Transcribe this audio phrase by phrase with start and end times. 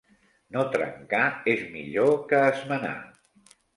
[0.55, 2.95] No trencar és millor que esmenar.